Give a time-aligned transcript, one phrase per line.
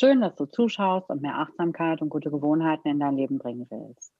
[0.00, 4.14] Schön, dass du zuschaust und mehr Achtsamkeit und gute Gewohnheiten in dein Leben bringen willst.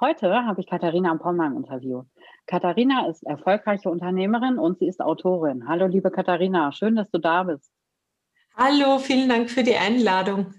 [0.00, 2.02] Heute habe ich Katharina am Pommer im Interview.
[2.46, 5.68] Katharina ist erfolgreiche Unternehmerin und sie ist Autorin.
[5.68, 7.70] Hallo, liebe Katharina, schön, dass du da bist.
[8.56, 10.52] Hallo, vielen Dank für die Einladung.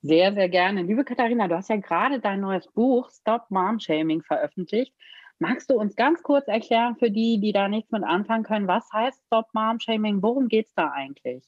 [0.00, 0.80] Sehr, sehr gerne.
[0.80, 4.94] Liebe Katharina, du hast ja gerade dein neues Buch Stop Mom Shaming veröffentlicht.
[5.38, 8.90] Magst du uns ganz kurz erklären für die, die da nichts mit anfangen können, was
[8.94, 10.22] heißt Stop Mom Shaming?
[10.22, 11.44] Worum geht es da eigentlich?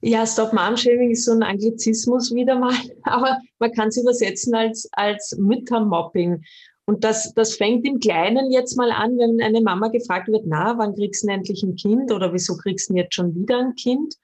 [0.00, 4.54] Ja, Stop Mom Shaming ist so ein Anglizismus wieder mal, aber man kann es übersetzen
[4.54, 6.42] als, als Müttermobbing.
[6.84, 10.78] Und das, das fängt im Kleinen jetzt mal an, wenn eine Mama gefragt wird, na,
[10.78, 14.14] wann kriegst du endlich ein Kind oder wieso kriegst du jetzt schon wieder ein Kind?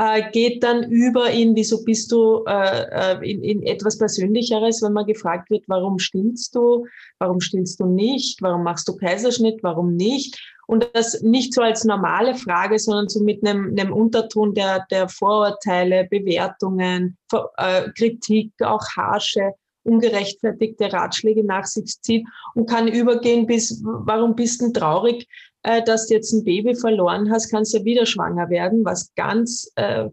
[0.00, 4.94] Äh, geht dann über in, wieso bist du äh, äh, in, in etwas Persönlicheres, wenn
[4.94, 6.86] man gefragt wird, warum stillst du,
[7.18, 10.40] warum stillst du nicht, warum machst du Kaiserschnitt, warum nicht?
[10.66, 15.08] und das nicht so als normale Frage, sondern so mit einem, einem Unterton der, der
[15.08, 17.18] Vorurteile, Bewertungen,
[17.56, 24.62] äh, Kritik, auch harsche, ungerechtfertigte Ratschläge nach sich zieht und kann übergehen bis, warum bist
[24.62, 25.26] du traurig,
[25.62, 29.70] äh, dass du jetzt ein Baby verloren hast, kannst ja wieder schwanger werden, was ganz
[29.76, 30.08] äh,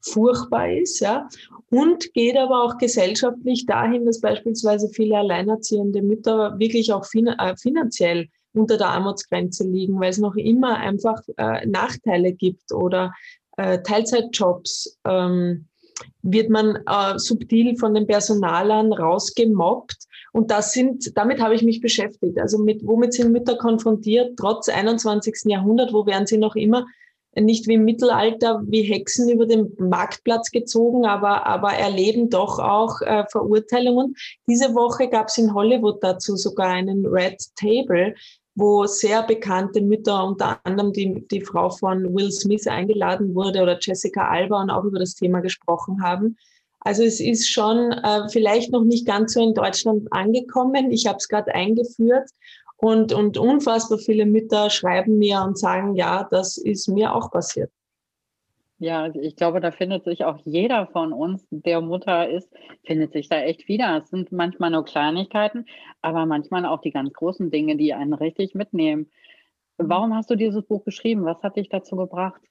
[0.00, 1.28] furchtbar ist, ja.
[1.70, 7.56] Und geht aber auch gesellschaftlich dahin, dass beispielsweise viele alleinerziehende Mütter wirklich auch fin äh,
[7.56, 13.12] finanziell unter der Armutsgrenze liegen, weil es noch immer einfach äh, Nachteile gibt oder
[13.56, 14.98] äh, Teilzeitjobs.
[15.04, 15.66] Ähm,
[16.22, 19.96] wird man äh, subtil von den Personalern rausgemobbt.
[20.34, 22.40] Und das sind, damit habe ich mich beschäftigt.
[22.40, 25.42] Also mit, womit sind Mütter konfrontiert, trotz 21.
[25.44, 26.86] Jahrhundert, wo werden sie noch immer
[27.40, 33.00] nicht wie im Mittelalter wie Hexen über den Marktplatz gezogen, aber, aber erleben doch auch
[33.00, 34.16] äh, Verurteilungen.
[34.48, 38.14] Diese Woche gab es in Hollywood dazu sogar einen Red Table,
[38.56, 43.78] wo sehr bekannte Mütter, unter anderem die, die Frau von Will Smith eingeladen wurde oder
[43.80, 46.36] Jessica Alba und auch über das Thema gesprochen haben.
[46.84, 50.92] Also es ist schon äh, vielleicht noch nicht ganz so in Deutschland angekommen.
[50.92, 52.28] Ich habe es gerade eingeführt
[52.76, 57.72] und, und unfassbar viele Mütter schreiben mir und sagen, ja, das ist mir auch passiert.
[58.78, 62.50] Ja, ich glaube, da findet sich auch jeder von uns, der Mutter ist,
[62.84, 64.02] findet sich da echt wieder.
[64.02, 65.64] Es sind manchmal nur Kleinigkeiten,
[66.02, 69.10] aber manchmal auch die ganz großen Dinge, die einen richtig mitnehmen.
[69.78, 71.24] Warum hast du dieses Buch geschrieben?
[71.24, 72.42] Was hat dich dazu gebracht?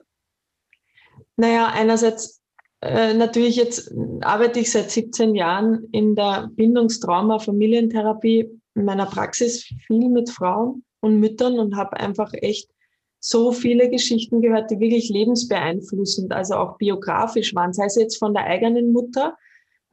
[1.36, 2.43] Naja, einerseits
[2.84, 9.64] äh, natürlich jetzt arbeite ich seit 17 Jahren in der Bindungstrauma Familientherapie in meiner Praxis
[9.88, 12.70] viel mit Frauen und Müttern und habe einfach echt
[13.20, 18.34] so viele Geschichten gehört, die wirklich lebensbeeinflussend, also auch biografisch waren, sei es jetzt von
[18.34, 19.38] der eigenen Mutter,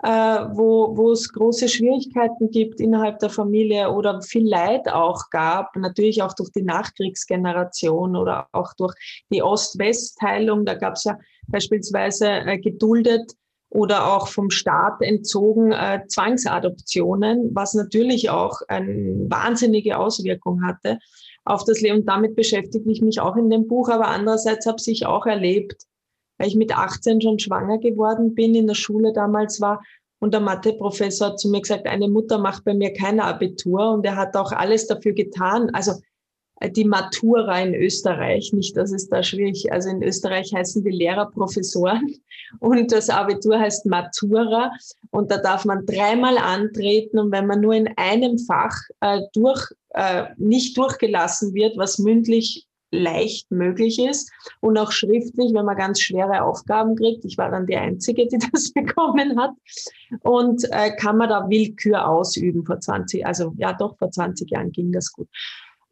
[0.03, 5.77] äh, wo, wo es große Schwierigkeiten gibt innerhalb der Familie oder viel Leid auch gab,
[5.77, 8.95] natürlich auch durch die Nachkriegsgeneration oder auch durch
[9.31, 10.65] die Ost-West-Teilung.
[10.65, 11.19] Da gab es ja
[11.51, 13.33] beispielsweise äh, geduldet
[13.71, 20.99] oder auch vom Staat entzogen äh, Zwangsadoptionen, was natürlich auch eine wahnsinnige Auswirkung hatte
[21.45, 22.01] auf das Leben.
[22.01, 23.89] Und damit beschäftige ich mich auch in dem Buch.
[23.89, 25.85] Aber andererseits habe ich auch erlebt,
[26.39, 29.83] weil ich mit 18 schon schwanger geworden bin, in der Schule damals war.
[30.19, 33.93] Und der Matheprofessor hat zu mir gesagt, eine Mutter macht bei mir kein Abitur.
[33.93, 35.71] Und er hat auch alles dafür getan.
[35.73, 35.93] Also
[36.69, 41.31] die Matura in Österreich, nicht, dass es da schwierig, also in Österreich heißen die Lehrer
[41.31, 42.15] Professoren
[42.61, 44.73] und das Abitur heißt Matura
[45.11, 49.69] und da darf man dreimal antreten und wenn man nur in einem Fach äh, durch,
[49.91, 56.01] äh, nicht durchgelassen wird, was mündlich leicht möglich ist und auch schriftlich, wenn man ganz
[56.01, 57.25] schwere Aufgaben kriegt.
[57.25, 59.53] Ich war dann die Einzige, die das bekommen hat.
[60.23, 64.73] Und äh, kann man da Willkür ausüben vor 20, also ja doch, vor 20 Jahren
[64.73, 65.29] ging das gut.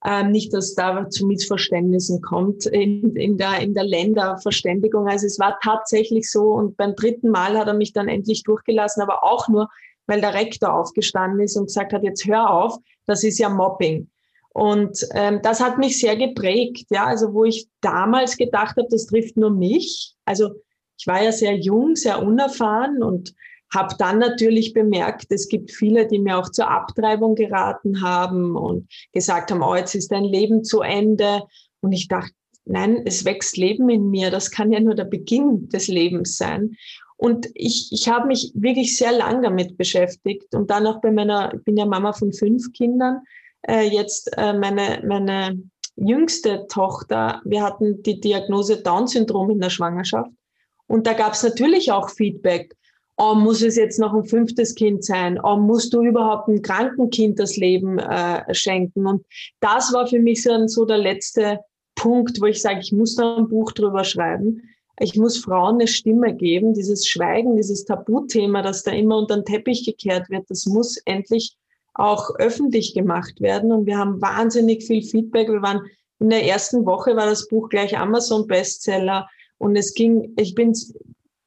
[0.04, 5.08] Ähm, nicht, dass da zu Missverständnissen kommt in, in, der, in der Länderverständigung.
[5.08, 9.02] Also es war tatsächlich so und beim dritten Mal hat er mich dann endlich durchgelassen,
[9.02, 9.68] aber auch nur,
[10.06, 14.08] weil der Rektor aufgestanden ist und gesagt hat, jetzt hör auf, das ist ja Mobbing.
[14.50, 19.06] Und ähm, das hat mich sehr geprägt, ja, also wo ich damals gedacht habe, das
[19.06, 20.14] trifft nur mich.
[20.24, 20.50] Also
[20.96, 23.34] ich war ja sehr jung, sehr unerfahren und
[23.74, 28.88] habe dann natürlich bemerkt, es gibt viele, die mir auch zur Abtreibung geraten haben und
[29.12, 31.42] gesagt haben, oh, jetzt ist dein Leben zu Ende.
[31.80, 32.32] Und ich dachte,
[32.64, 34.30] nein, es wächst Leben in mir.
[34.30, 36.76] Das kann ja nur der Beginn des Lebens sein.
[37.16, 41.52] Und ich, ich habe mich wirklich sehr lang damit beschäftigt und dann auch bei meiner,
[41.52, 43.22] ich bin ja Mama von fünf Kindern,
[43.68, 45.60] äh, jetzt äh, meine, meine
[45.96, 50.30] jüngste Tochter, wir hatten die Diagnose Down-Syndrom in der Schwangerschaft.
[50.86, 52.76] Und da gab es natürlich auch Feedback.
[53.20, 55.40] Oh, muss es jetzt noch ein fünftes Kind sein?
[55.42, 59.06] Oh, musst du überhaupt ein kranken Kind das Leben äh, schenken?
[59.06, 59.26] Und
[59.58, 61.58] das war für mich so, so der letzte
[61.96, 64.62] Punkt, wo ich sage, ich muss da ein Buch drüber schreiben.
[65.00, 66.74] Ich muss Frauen eine Stimme geben.
[66.74, 71.56] Dieses Schweigen, dieses Tabuthema, das da immer unter den Teppich gekehrt wird, das muss endlich
[71.94, 73.72] auch öffentlich gemacht werden.
[73.72, 75.48] Und wir haben wahnsinnig viel Feedback.
[75.48, 75.82] Wir waren
[76.20, 79.28] in der ersten Woche war das Buch gleich Amazon Bestseller.
[79.58, 80.72] Und es ging, ich bin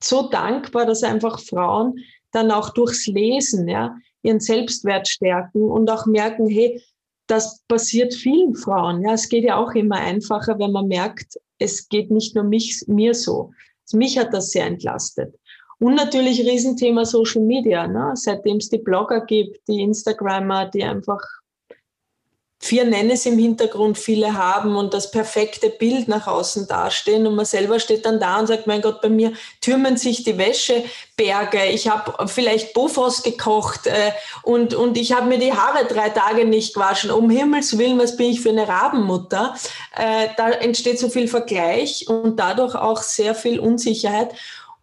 [0.04, 2.00] so dankbar, dass einfach Frauen
[2.32, 6.82] dann auch durchs Lesen, ja, ihren Selbstwert stärken und auch merken, hey,
[7.28, 9.04] das passiert vielen Frauen.
[9.04, 12.84] Ja, es geht ja auch immer einfacher, wenn man merkt, es geht nicht nur mich,
[12.88, 13.52] mir so.
[13.86, 15.36] Also mich hat das sehr entlastet.
[15.80, 18.12] Und natürlich Riesenthema Social Media, ne?
[18.16, 21.20] seitdem es die Blogger gibt, die Instagrammer, die einfach
[22.62, 27.46] vier Nennes im Hintergrund viele haben und das perfekte Bild nach außen dastehen und man
[27.46, 31.90] selber steht dann da und sagt, mein Gott, bei mir türmen sich die Wäscheberge, ich
[31.90, 34.12] habe vielleicht Bofos gekocht äh,
[34.44, 37.10] und, und ich habe mir die Haare drei Tage nicht gewaschen.
[37.10, 39.56] Um Himmels Willen, was bin ich für eine Rabenmutter?
[39.96, 44.36] Äh, da entsteht so viel Vergleich und dadurch auch sehr viel Unsicherheit.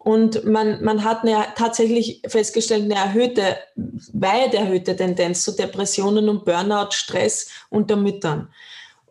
[0.09, 6.45] Und man, man hat eine, tatsächlich festgestellt, eine erhöhte, weit erhöhte Tendenz zu Depressionen und
[6.45, 8.49] Burnout, Stress unter Müttern.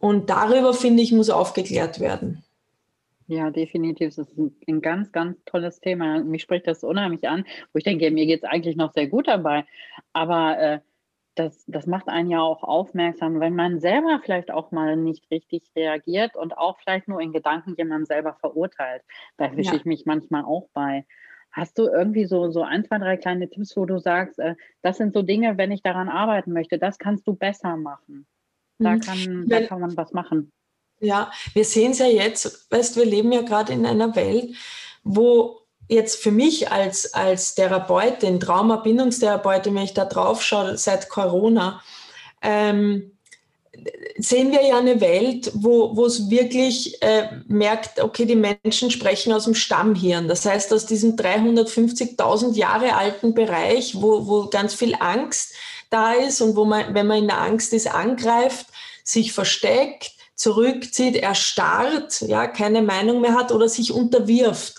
[0.00, 2.42] Und darüber, finde ich, muss aufgeklärt werden.
[3.28, 4.16] Ja, definitiv.
[4.16, 4.36] Das ist
[4.66, 6.18] ein, ganz, ganz tolles Thema.
[6.24, 9.28] Mich spricht das unheimlich an, wo ich denke, mir geht es eigentlich noch sehr gut
[9.28, 9.66] dabei.
[10.14, 10.78] Aber äh,
[11.38, 15.62] das, das macht einen ja auch aufmerksam, wenn man selber vielleicht auch mal nicht richtig
[15.76, 19.02] reagiert und auch vielleicht nur in Gedanken jemanden selber verurteilt.
[19.36, 19.76] Da erwische ja.
[19.76, 21.06] ich mich manchmal auch bei.
[21.50, 24.98] Hast du irgendwie so, so ein, zwei, drei kleine Tipps, wo du sagst, äh, das
[24.98, 28.26] sind so Dinge, wenn ich daran arbeiten möchte, das kannst du besser machen.
[28.78, 29.00] Da mhm.
[29.00, 30.52] kann, da kann man was machen.
[31.00, 34.56] Ja, wir sehen es ja jetzt, weißt wir leben ja gerade in einer Welt,
[35.04, 41.82] wo jetzt für mich als, als Therapeutin, Traumabindungstherapeutin, wenn ich da drauf schaue, seit Corona,
[42.42, 43.12] ähm,
[44.18, 49.44] sehen wir ja eine Welt, wo, es wirklich äh, merkt, okay, die Menschen sprechen aus
[49.44, 50.28] dem Stammhirn.
[50.28, 55.54] Das heißt, aus diesem 350.000 Jahre alten Bereich, wo, wo ganz viel Angst
[55.90, 58.66] da ist und wo man, wenn man in der Angst ist, angreift,
[59.04, 64.77] sich versteckt, zurückzieht, erstarrt, ja, keine Meinung mehr hat oder sich unterwirft.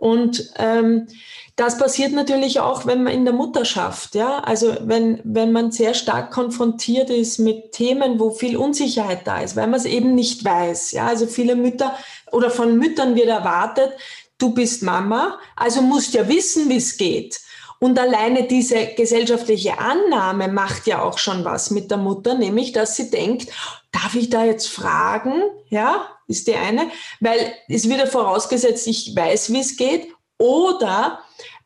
[0.00, 1.08] Und ähm,
[1.56, 5.92] das passiert natürlich auch, wenn man in der Mutterschaft, ja, also wenn, wenn man sehr
[5.92, 10.42] stark konfrontiert ist mit Themen, wo viel Unsicherheit da ist, weil man es eben nicht
[10.42, 11.94] weiß, ja, also viele Mütter
[12.32, 13.92] oder von Müttern wird erwartet,
[14.38, 17.38] du bist Mama, also musst ja wissen, wie es geht.
[17.78, 22.96] Und alleine diese gesellschaftliche Annahme macht ja auch schon was mit der Mutter, nämlich, dass
[22.96, 23.50] sie denkt,
[23.92, 25.42] darf ich da jetzt fragen?
[25.68, 30.08] Ja, ist die eine, weil es wird ja vorausgesetzt, ich weiß, wie es geht.
[30.38, 31.20] Oder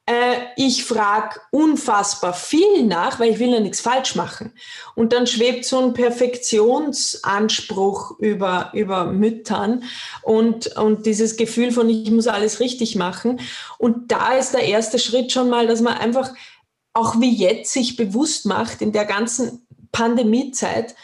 [0.06, 4.52] äh, ich frage unfassbar viel nach, weil ich will ja nichts falsch machen.
[4.94, 9.84] Und dann schwebt so ein Perfektionsanspruch über, über Müttern
[10.22, 13.40] und, und dieses Gefühl von, ich muss alles richtig machen.
[13.78, 16.34] Und da ist der erste Schritt schon mal, dass man einfach
[16.92, 20.94] auch wie jetzt sich bewusst macht in der ganzen Pandemiezeit,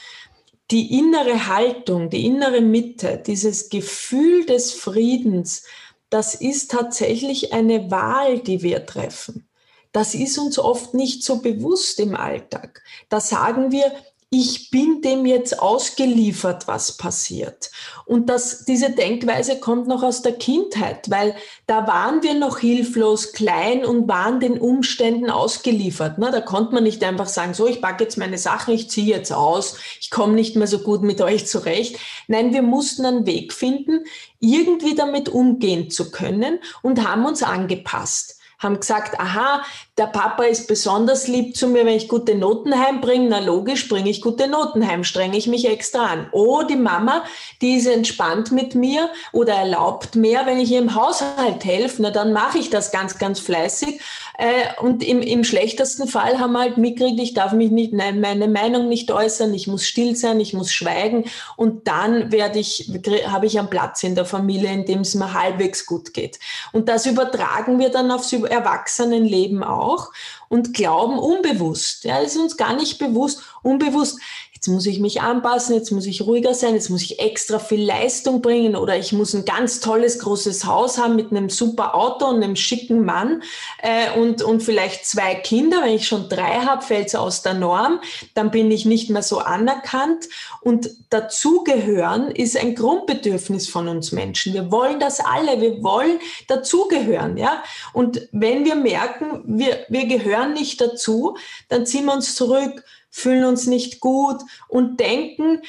[0.71, 5.65] die innere Haltung, die innere Mitte, dieses Gefühl des Friedens,
[6.11, 9.49] das ist tatsächlich eine Wahl, die wir treffen.
[9.93, 12.83] Das ist uns oft nicht so bewusst im Alltag.
[13.09, 13.93] Da sagen wir,
[14.32, 17.72] ich bin dem jetzt ausgeliefert, was passiert.
[18.06, 21.34] Und das, diese Denkweise kommt noch aus der Kindheit, weil
[21.66, 26.18] da waren wir noch hilflos, klein und waren den Umständen ausgeliefert.
[26.18, 26.30] Ne?
[26.30, 29.32] Da konnte man nicht einfach sagen, so, ich packe jetzt meine Sachen, ich ziehe jetzt
[29.32, 31.99] aus, ich komme nicht mehr so gut mit euch zurecht.
[32.28, 34.04] Nein, wir mussten einen Weg finden,
[34.38, 39.64] irgendwie damit umgehen zu können und haben uns angepasst haben gesagt, aha,
[40.00, 43.28] der Papa ist besonders lieb zu mir, wenn ich gute Noten heimbringe.
[43.28, 46.26] Na logisch, bringe ich gute Noten heim, strenge ich mich extra an.
[46.33, 47.23] Oh, die Mama,
[47.61, 52.00] die ist entspannt mit mir oder erlaubt mehr, wenn ich ihr im Haushalt helfe.
[52.00, 54.00] Na, dann mache ich das ganz, ganz fleißig.
[54.38, 58.23] Äh, und im, im schlechtesten Fall haben wir halt mitgekriegt, ich darf mich nicht, nein,
[58.23, 61.26] meine Meinung nicht äußern, ich muss still sein, ich muss schweigen.
[61.57, 62.90] Und dann werde ich,
[63.26, 66.38] habe ich einen Platz in der Familie, in dem es mir halbwegs gut geht.
[66.73, 70.12] Und das übertragen wir dann aufs Erwachsenenleben auch
[70.49, 72.04] und glauben unbewusst.
[72.04, 74.20] Ja, ist uns gar nicht bewusst, unbewusst,
[74.61, 77.83] jetzt muss ich mich anpassen, jetzt muss ich ruhiger sein, jetzt muss ich extra viel
[77.83, 82.26] Leistung bringen oder ich muss ein ganz tolles großes Haus haben mit einem super Auto
[82.26, 83.43] und einem schicken Mann
[83.79, 85.79] äh, und, und vielleicht zwei Kinder.
[85.83, 88.00] Wenn ich schon drei habe, fällt es aus der Norm,
[88.35, 90.29] dann bin ich nicht mehr so anerkannt.
[90.61, 94.52] Und dazugehören ist ein Grundbedürfnis von uns Menschen.
[94.52, 97.38] Wir wollen das alle, wir wollen dazugehören.
[97.38, 97.62] Ja?
[97.95, 101.38] Und wenn wir merken, wir, wir gehören nicht dazu,
[101.71, 105.62] dann ziehen wir uns zurück fühlen uns nicht gut und denken,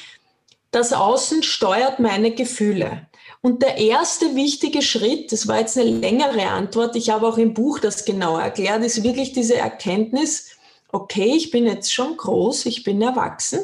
[0.70, 3.06] das Außen steuert meine Gefühle.
[3.42, 7.54] Und der erste wichtige Schritt, das war jetzt eine längere Antwort, ich habe auch im
[7.54, 10.50] Buch das genau erklärt, ist wirklich diese Erkenntnis,
[10.92, 13.60] okay, ich bin jetzt schon groß, ich bin erwachsen,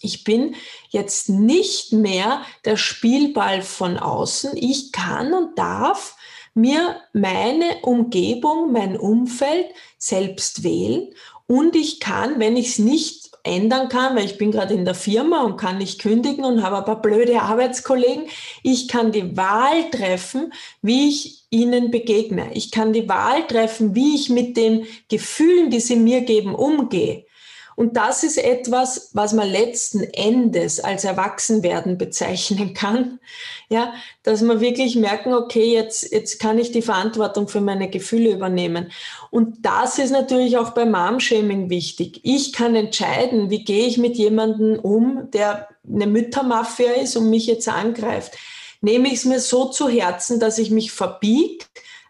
[0.00, 0.54] ich bin
[0.90, 6.16] jetzt nicht mehr der Spielball von außen, ich kann und darf
[6.58, 11.08] mir meine Umgebung, mein Umfeld selbst wählen
[11.46, 14.94] und ich kann, wenn ich es nicht ändern kann, weil ich bin gerade in der
[14.94, 18.24] Firma und kann nicht kündigen und habe ein paar blöde Arbeitskollegen,
[18.62, 22.50] ich kann die Wahl treffen, wie ich ihnen begegne.
[22.52, 27.24] Ich kann die Wahl treffen, wie ich mit den Gefühlen, die sie mir geben, umgehe.
[27.78, 33.20] Und das ist etwas, was man letzten Endes als Erwachsenwerden bezeichnen kann.
[33.68, 33.94] Ja,
[34.24, 38.90] dass man wirklich merken, okay, jetzt, jetzt kann ich die Verantwortung für meine Gefühle übernehmen.
[39.30, 42.18] Und das ist natürlich auch bei Mom-Shaming wichtig.
[42.24, 47.46] Ich kann entscheiden, wie gehe ich mit jemandem um, der eine Müttermafia ist und mich
[47.46, 48.32] jetzt angreift.
[48.80, 51.64] Nehme ich es mir so zu Herzen, dass ich mich verbiege,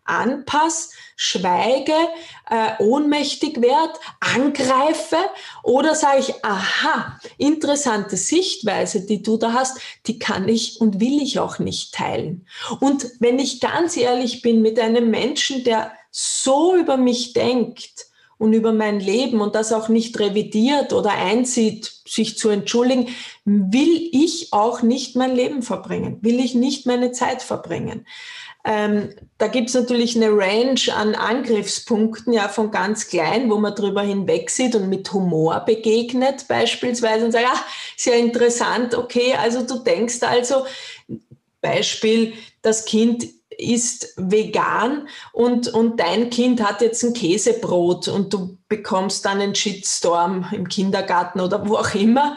[0.08, 1.94] anpasse, schweige,
[2.48, 5.16] äh, ohnmächtig werde, angreife
[5.62, 11.20] oder sage ich, aha, interessante Sichtweise, die du da hast, die kann ich und will
[11.20, 12.46] ich auch nicht teilen.
[12.80, 18.52] Und wenn ich ganz ehrlich bin mit einem Menschen, der so über mich denkt, und
[18.52, 23.08] über mein Leben und das auch nicht revidiert oder einsieht, sich zu entschuldigen,
[23.44, 28.06] will ich auch nicht mein Leben verbringen, will ich nicht meine Zeit verbringen.
[28.70, 33.74] Ähm, da gibt es natürlich eine Range an Angriffspunkten, ja, von ganz klein, wo man
[33.74, 37.64] drüber hinweg sieht und mit Humor begegnet beispielsweise und sagt, ah,
[37.96, 40.66] sehr interessant, okay, also du denkst also,
[41.62, 48.58] Beispiel, das Kind ist vegan und, und dein Kind hat jetzt ein Käsebrot und du
[48.68, 52.36] bekommst dann einen Shitstorm im Kindergarten oder wo auch immer.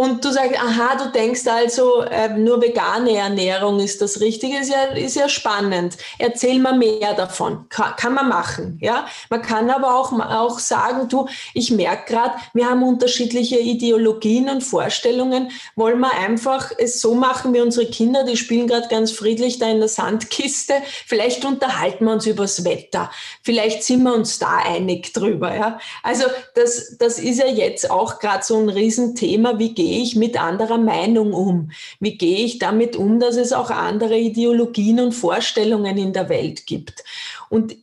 [0.00, 4.70] Und du sagst, aha, du denkst also, äh, nur vegane Ernährung ist das Richtige, ist
[4.70, 5.98] ja, ist ja spannend.
[6.18, 7.66] Erzähl mal mehr davon.
[7.68, 9.04] Kann, man machen, ja.
[9.28, 14.62] Man kann aber auch, auch sagen, du, ich merke gerade, wir haben unterschiedliche Ideologien und
[14.62, 15.50] Vorstellungen.
[15.76, 19.68] Wollen wir einfach es so machen wie unsere Kinder, die spielen gerade ganz friedlich da
[19.68, 20.76] in der Sandkiste.
[21.06, 23.10] Vielleicht unterhalten wir uns übers Wetter.
[23.42, 25.78] Vielleicht sind wir uns da einig drüber, ja.
[26.02, 29.58] Also das, das ist ja jetzt auch gerade so ein Riesenthema.
[29.58, 31.72] Wie geht gehe ich mit anderer Meinung um?
[31.98, 36.66] Wie gehe ich damit um, dass es auch andere Ideologien und Vorstellungen in der Welt
[36.66, 37.02] gibt?
[37.48, 37.76] Und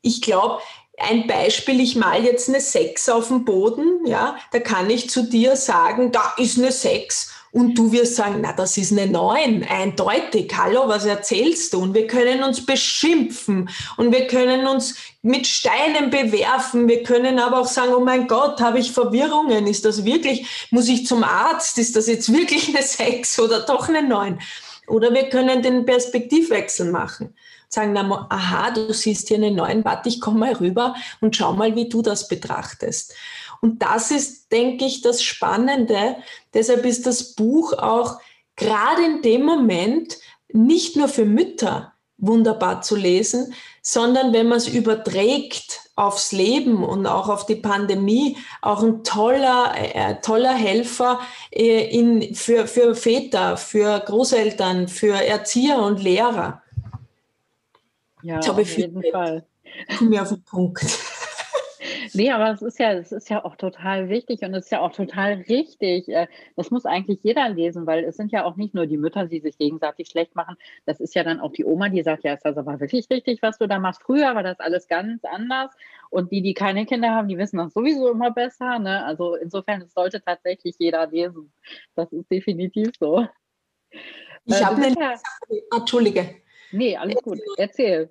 [0.00, 0.62] ich glaube,
[0.96, 5.24] ein Beispiel, ich mal jetzt eine Sechs auf dem Boden, ja, da kann ich zu
[5.24, 9.62] dir sagen, da ist eine Sechs und du wirst sagen, na, das ist eine Neun,
[9.62, 10.52] eindeutig.
[10.56, 11.78] Hallo, was erzählst du?
[11.78, 16.88] Und wir können uns beschimpfen und wir können uns mit Steinen bewerfen.
[16.88, 19.68] Wir können aber auch sagen, oh mein Gott, habe ich Verwirrungen?
[19.68, 21.78] Ist das wirklich, muss ich zum Arzt?
[21.78, 24.40] Ist das jetzt wirklich eine Sechs oder doch eine Neun?
[24.88, 27.34] Oder wir können den Perspektivwechsel machen.
[27.74, 31.52] Sagen, na, aha, du siehst hier eine Neun, warte, ich komme mal rüber und schau
[31.52, 33.14] mal, wie du das betrachtest.
[33.60, 36.16] Und das ist, denke ich, das Spannende.
[36.52, 38.18] Deshalb ist das Buch auch
[38.56, 40.18] gerade in dem Moment
[40.52, 47.06] nicht nur für Mütter wunderbar zu lesen, sondern wenn man es überträgt aufs Leben und
[47.06, 53.56] auch auf die Pandemie, auch ein toller, äh, toller Helfer äh, in, für, für Väter,
[53.56, 56.63] für Großeltern, für Erzieher und Lehrer.
[58.24, 59.46] Ja, auf jeden Fall.
[59.98, 60.82] Komm mir auf den Punkt.
[62.12, 64.80] Nee, aber es ist ja, es ist ja auch total wichtig und es ist ja
[64.80, 66.08] auch total richtig.
[66.08, 69.26] Äh, das muss eigentlich jeder lesen, weil es sind ja auch nicht nur die Mütter,
[69.26, 70.56] die sich gegenseitig schlecht machen.
[70.86, 73.42] Das ist ja dann auch die Oma, die sagt, ja, ist das aber wirklich richtig,
[73.42, 74.02] was du da machst.
[74.02, 75.72] Früher war das alles ganz anders.
[76.08, 78.78] Und die, die keine Kinder haben, die wissen das sowieso immer besser.
[78.78, 79.04] Ne?
[79.04, 81.52] Also insofern, es sollte tatsächlich jeder lesen.
[81.96, 83.26] Das ist definitiv so.
[84.44, 84.94] Ich äh, habe eine.
[85.00, 85.14] Ja...
[85.76, 86.43] Entschuldige.
[86.74, 87.40] Nee, alles gut.
[87.56, 88.10] Erzähl.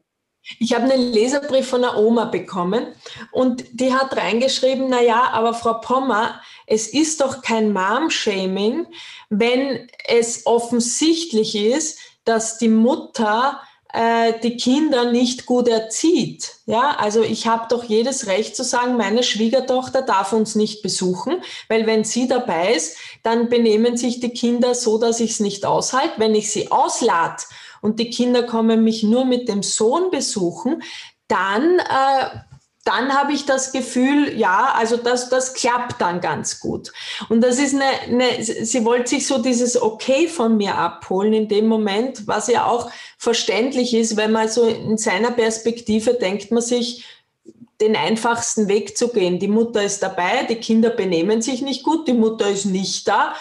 [0.59, 2.87] Ich habe einen Leserbrief von einer Oma bekommen
[3.31, 8.87] und die hat reingeschrieben, na ja, aber Frau Pommer, es ist doch kein Mom-Shaming,
[9.29, 13.61] wenn es offensichtlich ist, dass die Mutter
[13.93, 16.55] äh, die Kinder nicht gut erzieht.
[16.65, 21.41] Ja, also ich habe doch jedes Recht zu sagen, meine Schwiegertochter darf uns nicht besuchen,
[21.69, 25.65] weil wenn sie dabei ist, dann benehmen sich die Kinder so, dass ich es nicht
[25.65, 26.15] aushalte.
[26.17, 27.43] Wenn ich sie auslade
[27.83, 30.81] und die Kinder kommen mich nur mit dem Sohn besuchen,
[31.27, 32.39] dann, äh,
[32.85, 36.93] dann habe ich das Gefühl, ja, also das, das klappt dann ganz gut.
[37.27, 41.49] Und das ist eine, eine, sie wollte sich so dieses Okay von mir abholen in
[41.49, 46.63] dem Moment, was ja auch verständlich ist, wenn man so in seiner Perspektive denkt man
[46.63, 47.05] sich,
[47.81, 49.39] den einfachsten Weg zu gehen.
[49.39, 53.33] Die Mutter ist dabei, die Kinder benehmen sich nicht gut, die Mutter ist nicht da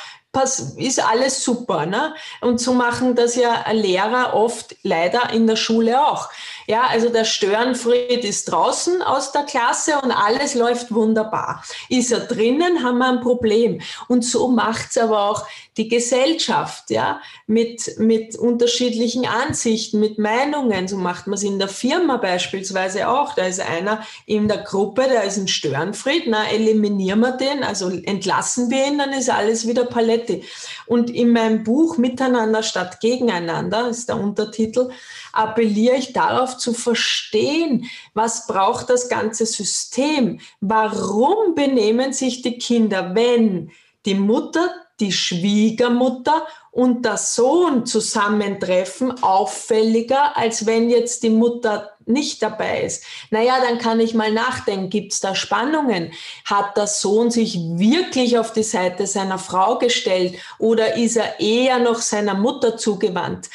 [0.76, 1.84] ist alles super.
[1.86, 2.14] Ne?
[2.40, 6.30] Und so machen das ja Lehrer oft leider in der Schule auch.
[6.66, 11.62] Ja, also der Störenfried ist draußen aus der Klasse und alles läuft wunderbar.
[11.88, 13.80] Ist er drinnen, haben wir ein Problem.
[14.08, 15.46] Und so macht's aber auch
[15.78, 20.86] die Gesellschaft, ja, mit, mit unterschiedlichen Ansichten, mit Meinungen.
[20.86, 23.34] So macht man es in der Firma beispielsweise auch.
[23.34, 27.88] Da ist einer in der Gruppe, der ist ein Störenfried, na, eliminieren wir den, also
[27.88, 30.44] entlassen wir ihn, dann ist alles wieder Paletti.
[30.86, 34.90] Und in meinem Buch Miteinander statt Gegeneinander, ist der Untertitel,
[35.32, 40.40] appelliere ich darauf zu verstehen, was braucht das ganze System?
[40.60, 43.70] Warum benehmen sich die Kinder, wenn
[44.04, 44.70] die Mutter,
[45.02, 53.04] die Schwiegermutter und der Sohn zusammentreffen, auffälliger, als wenn jetzt die Mutter nicht dabei ist.
[53.30, 56.12] Naja, dann kann ich mal nachdenken, gibt es da Spannungen?
[56.46, 61.78] Hat der Sohn sich wirklich auf die Seite seiner Frau gestellt oder ist er eher
[61.78, 63.50] noch seiner Mutter zugewandt?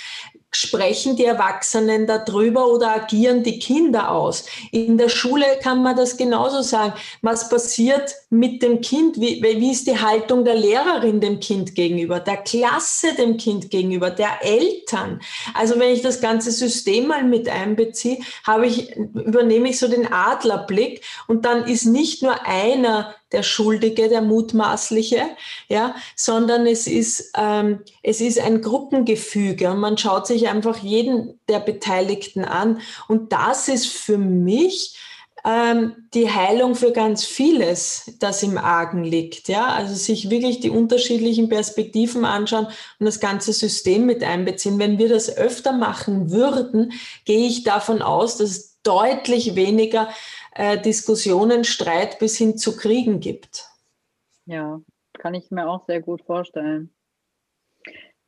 [0.51, 4.45] Sprechen die Erwachsenen darüber oder agieren die Kinder aus?
[4.71, 6.93] In der Schule kann man das genauso sagen.
[7.21, 9.19] Was passiert mit dem Kind?
[9.19, 14.09] Wie, wie ist die Haltung der Lehrerin dem Kind gegenüber, der Klasse dem Kind gegenüber,
[14.09, 15.21] der Eltern?
[15.53, 20.11] Also wenn ich das ganze System mal mit einbeziehe, habe ich, übernehme ich so den
[20.11, 25.21] Adlerblick und dann ist nicht nur einer der Schuldige, der Mutmaßliche,
[25.67, 31.39] ja, sondern es ist, ähm, es ist ein Gruppengefüge und man schaut sich einfach jeden
[31.49, 32.79] der Beteiligten an.
[33.07, 34.97] Und das ist für mich
[35.47, 39.47] ähm, die Heilung für ganz vieles, das im Argen liegt.
[39.47, 42.67] Ja, also sich wirklich die unterschiedlichen Perspektiven anschauen
[42.99, 44.79] und das ganze System mit einbeziehen.
[44.79, 46.93] Wenn wir das öfter machen würden,
[47.25, 50.09] gehe ich davon aus, dass deutlich weniger
[50.57, 53.65] äh, Diskussionen, Streit bis hin zu Kriegen gibt.
[54.45, 54.81] Ja,
[55.13, 56.93] kann ich mir auch sehr gut vorstellen.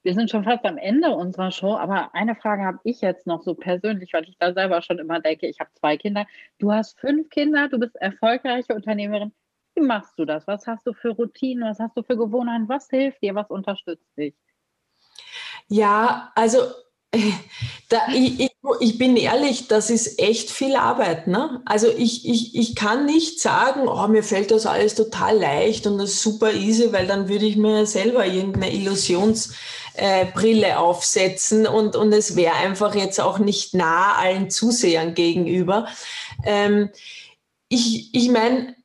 [0.01, 3.43] Wir sind schon fast am Ende unserer Show, aber eine Frage habe ich jetzt noch
[3.43, 6.25] so persönlich, weil ich da selber schon immer denke, ich habe zwei Kinder.
[6.57, 9.33] Du hast fünf Kinder, du bist erfolgreiche Unternehmerin.
[9.75, 10.47] Wie machst du das?
[10.47, 11.69] Was hast du für Routinen?
[11.69, 12.69] Was hast du für Gewohnheiten?
[12.69, 13.35] Was hilft dir?
[13.35, 14.35] Was unterstützt dich?
[15.67, 16.59] Ja, also
[17.89, 21.27] da, ich, ich, ich, bin ehrlich, das ist echt viel Arbeit.
[21.27, 21.61] Ne?
[21.65, 25.97] Also ich, ich, ich kann nicht sagen, oh, mir fällt das alles total leicht und
[25.97, 31.95] das ist super easy, weil dann würde ich mir selber irgendeine Illusionsbrille äh, aufsetzen und,
[31.95, 35.87] und es wäre einfach jetzt auch nicht nah allen Zusehern gegenüber.
[36.45, 36.89] Ähm,
[37.69, 38.75] ich ich meine,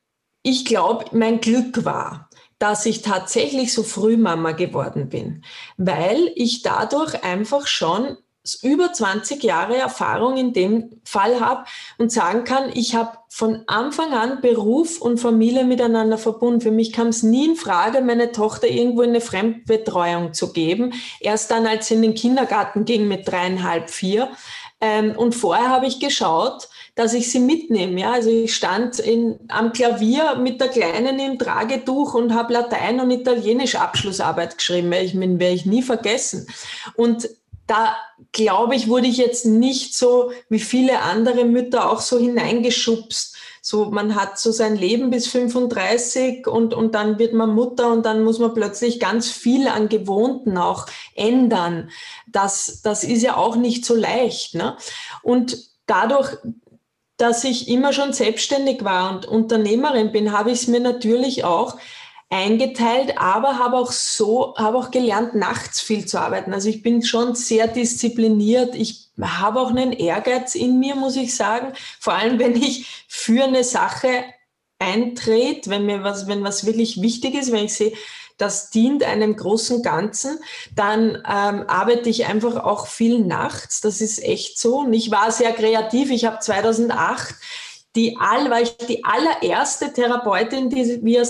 [0.43, 2.24] ich glaube, mein Glück war,
[2.59, 5.45] dass ich tatsächlich so früh Mama geworden bin,
[5.77, 8.17] weil ich dadurch einfach schon
[8.63, 11.65] über 20 Jahre Erfahrung in dem Fall habe
[11.97, 16.61] und sagen kann, ich habe von Anfang an Beruf und Familie miteinander verbunden.
[16.61, 20.93] Für mich kam es nie in Frage, meine Tochter irgendwo in eine Fremdbetreuung zu geben.
[21.21, 24.29] Erst dann, als sie in den Kindergarten ging mit dreieinhalb, vier.
[24.81, 28.01] Ähm, und vorher habe ich geschaut, dass ich sie mitnehme.
[28.01, 28.13] Ja?
[28.13, 33.11] Also ich stand in, am Klavier mit der Kleinen im Tragetuch und habe Latein und
[33.11, 34.93] Italienisch Abschlussarbeit geschrieben.
[34.93, 36.47] Ich meine, werde ich nie vergessen.
[36.97, 37.29] Und
[37.67, 37.97] da
[38.33, 43.37] glaube ich, wurde ich jetzt nicht so wie viele andere Mütter auch so hineingeschubst.
[43.63, 48.05] So, man hat so sein Leben bis 35 und, und dann wird man Mutter und
[48.05, 51.91] dann muss man plötzlich ganz viel an Gewohnten auch ändern.
[52.27, 54.55] Das, das ist ja auch nicht so leicht.
[54.55, 54.77] Ne?
[55.23, 56.37] Und dadurch
[57.17, 61.77] dass ich immer schon selbstständig war und Unternehmerin bin, habe ich es mir natürlich auch
[62.35, 66.53] eingeteilt, aber habe auch so, habe auch gelernt, nachts viel zu arbeiten.
[66.53, 68.75] Also ich bin schon sehr diszipliniert.
[68.75, 71.75] Ich habe auch einen Ehrgeiz in mir, muss ich sagen.
[72.01, 74.25] Vor allem, wenn ich für eine Sache
[74.81, 77.93] eintrete, wenn mir was, wenn was wirklich wichtig ist, wenn ich sehe,
[78.37, 80.41] das dient einem großen Ganzen,
[80.75, 83.81] dann ähm, arbeite ich einfach auch viel nachts.
[83.81, 84.81] Das ist echt so.
[84.81, 86.11] Und ich war sehr kreativ.
[86.11, 87.37] Ich habe 2008
[87.95, 91.23] die all, war ich die allererste Therapeutin, die via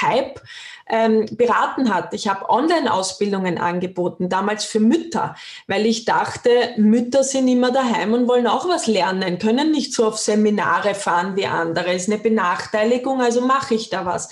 [0.00, 0.40] Skype
[0.88, 2.12] ähm, beraten hat.
[2.14, 5.36] Ich habe Online-Ausbildungen angeboten, damals für Mütter,
[5.66, 10.06] weil ich dachte, Mütter sind immer daheim und wollen auch was lernen, können nicht so
[10.06, 11.92] auf Seminare fahren wie andere.
[11.92, 14.30] Ist eine Benachteiligung, also mache ich da was.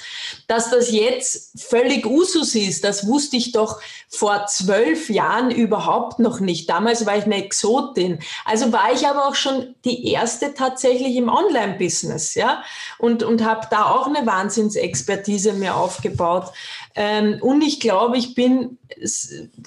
[0.48, 6.40] Dass das jetzt völlig Usus ist, das wusste ich doch vor zwölf Jahren überhaupt noch
[6.40, 6.68] nicht.
[6.70, 8.18] Damals war ich eine Exotin.
[8.46, 12.62] Also war ich aber auch schon die erste tatsächlich im Online-Business, ja,
[12.98, 16.50] und, und habe da auch eine Wahnsinnsexpertise mir aufgebaut.
[16.94, 18.78] Ähm, und ich glaube, ich bin,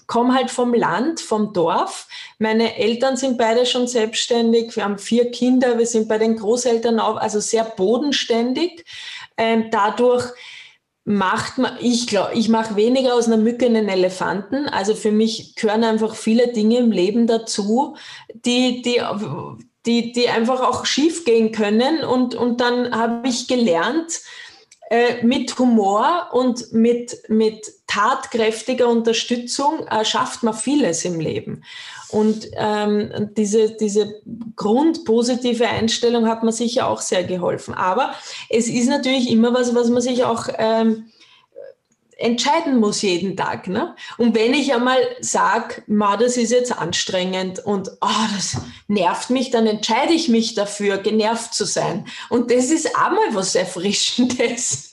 [0.08, 2.08] komme halt vom Land, vom Dorf.
[2.39, 4.76] Meine Eltern sind beide schon selbstständig.
[4.76, 5.78] Wir haben vier Kinder.
[5.78, 8.84] Wir sind bei den Großeltern auch, also sehr bodenständig.
[9.38, 10.26] Ähm, dadurch
[11.04, 14.68] macht man, ich glaube, ich mache weniger aus einer Mücke einen Elefanten.
[14.68, 17.96] Also für mich gehören einfach viele Dinge im Leben dazu,
[18.34, 19.02] die, die,
[19.86, 22.04] die, die einfach auch schief gehen können.
[22.04, 24.22] Und, und dann habe ich gelernt,
[24.92, 31.64] äh, mit Humor und mit, mit tatkräftiger Unterstützung äh, schafft man vieles im Leben.
[32.08, 34.22] Und ähm, diese, diese
[34.56, 37.74] grundpositive Einstellung hat mir sicher auch sehr geholfen.
[37.74, 38.14] Aber
[38.50, 41.06] es ist natürlich immer was, was man sich auch ähm,
[42.18, 43.68] entscheiden muss jeden Tag.
[43.68, 43.96] Ne?
[44.18, 49.68] Und wenn ich einmal sage, das ist jetzt anstrengend und oh, das nervt mich, dann
[49.68, 52.06] entscheide ich mich dafür, genervt zu sein.
[52.30, 54.91] Und das ist auch mal was Erfrischendes.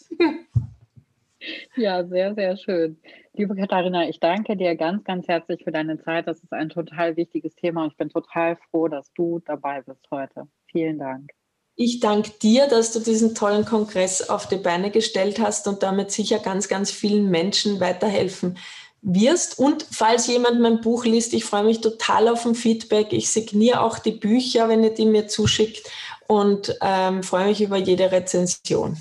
[1.76, 3.00] Ja, sehr, sehr schön.
[3.34, 6.26] Liebe Katharina, ich danke dir ganz, ganz herzlich für deine Zeit.
[6.26, 10.06] Das ist ein total wichtiges Thema und ich bin total froh, dass du dabei bist
[10.10, 10.48] heute.
[10.66, 11.30] Vielen Dank.
[11.76, 16.10] Ich danke dir, dass du diesen tollen Kongress auf die Beine gestellt hast und damit
[16.10, 18.58] sicher ganz, ganz vielen Menschen weiterhelfen
[19.00, 19.60] wirst.
[19.60, 23.12] Und falls jemand mein Buch liest, ich freue mich total auf ein Feedback.
[23.12, 25.88] Ich signiere auch die Bücher, wenn ihr die mir zuschickt
[26.26, 28.96] und ähm, freue mich über jede Rezension.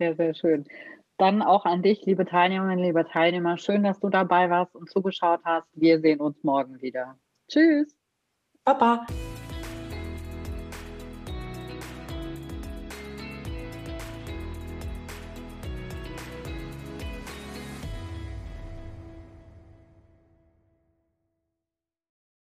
[0.00, 0.64] Sehr, sehr schön.
[1.18, 3.58] Dann auch an dich, liebe Teilnehmerinnen, liebe Teilnehmer.
[3.58, 5.66] Schön, dass du dabei warst und zugeschaut hast.
[5.74, 7.18] Wir sehen uns morgen wieder.
[7.48, 7.98] Tschüss.
[8.64, 9.04] Baba.